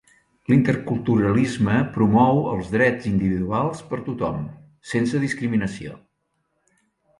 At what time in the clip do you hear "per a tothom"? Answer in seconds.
3.93-4.43